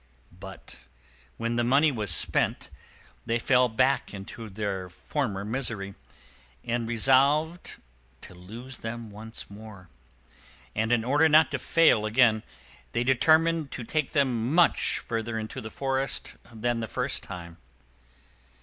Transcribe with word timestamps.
But 0.39 0.77
when 1.37 1.57
the 1.57 1.63
money 1.63 1.91
was 1.91 2.09
spent, 2.09 2.71
they 3.23 3.37
fell 3.37 3.69
back 3.69 4.15
into 4.15 4.49
their 4.49 4.89
former 4.89 5.45
misery, 5.45 5.93
and 6.63 6.87
resolved 6.87 7.75
to 8.21 8.33
lose 8.33 8.79
them 8.79 9.11
once 9.11 9.47
more; 9.47 9.89
and 10.75 10.91
in 10.91 11.03
order 11.03 11.29
not 11.29 11.51
to 11.51 11.59
fail 11.59 12.07
again, 12.07 12.41
they 12.93 13.03
determined 13.03 13.69
to 13.73 13.83
take 13.83 14.13
them 14.13 14.55
much 14.55 14.97
further 14.97 15.37
into 15.37 15.61
the 15.61 15.69
forest 15.69 16.35
than 16.51 16.79
the 16.79 16.87
first 16.87 17.21
time. 17.21 17.57